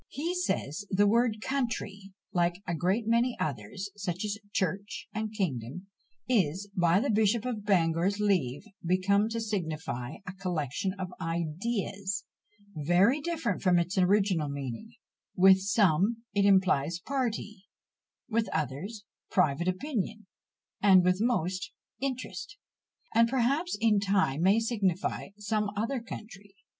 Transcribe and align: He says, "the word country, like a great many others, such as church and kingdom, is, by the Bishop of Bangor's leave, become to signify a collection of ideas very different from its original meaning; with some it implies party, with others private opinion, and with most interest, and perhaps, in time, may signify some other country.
He 0.09 0.33
says, 0.33 0.83
"the 0.89 1.05
word 1.05 1.41
country, 1.43 2.11
like 2.33 2.63
a 2.65 2.73
great 2.73 3.05
many 3.05 3.37
others, 3.39 3.91
such 3.95 4.25
as 4.25 4.39
church 4.51 5.07
and 5.13 5.31
kingdom, 5.31 5.89
is, 6.27 6.69
by 6.75 6.99
the 6.99 7.11
Bishop 7.11 7.45
of 7.45 7.63
Bangor's 7.65 8.19
leave, 8.19 8.63
become 8.83 9.29
to 9.29 9.39
signify 9.39 10.15
a 10.25 10.33
collection 10.33 10.95
of 10.97 11.13
ideas 11.21 12.25
very 12.75 13.21
different 13.21 13.61
from 13.61 13.77
its 13.77 13.95
original 13.95 14.49
meaning; 14.49 14.93
with 15.35 15.61
some 15.61 16.23
it 16.33 16.45
implies 16.45 16.97
party, 16.97 17.65
with 18.27 18.49
others 18.49 19.03
private 19.29 19.67
opinion, 19.67 20.25
and 20.81 21.03
with 21.03 21.19
most 21.21 21.73
interest, 21.99 22.57
and 23.13 23.29
perhaps, 23.29 23.77
in 23.79 23.99
time, 23.99 24.41
may 24.41 24.59
signify 24.59 25.27
some 25.37 25.69
other 25.77 26.01
country. 26.01 26.55